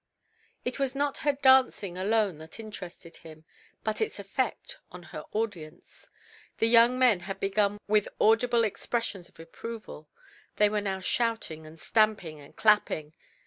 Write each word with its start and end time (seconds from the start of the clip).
It 0.65 0.79
was 0.79 0.95
not 0.95 1.19
her 1.19 1.33
dancing 1.33 1.95
alone 1.95 2.39
that 2.39 2.59
interested 2.59 3.17
him, 3.17 3.45
but 3.83 4.01
its 4.01 4.17
effect 4.17 4.79
on 4.91 5.03
her 5.13 5.23
audience. 5.31 6.09
The 6.57 6.65
young 6.67 6.97
men 6.97 7.19
had 7.19 7.39
begun 7.39 7.77
with 7.87 8.09
audible 8.19 8.63
expressions 8.63 9.29
of 9.29 9.39
approval. 9.39 10.09
They 10.55 10.69
were 10.69 10.81
now 10.81 11.01
shouting 11.01 11.67
and 11.67 11.79
stamping 11.79 12.39
and 12.39 12.55
clapping. 12.55 13.13